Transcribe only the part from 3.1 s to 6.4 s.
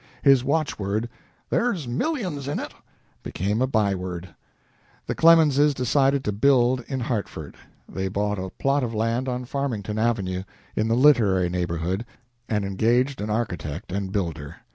became a byword. The Clemenses decided to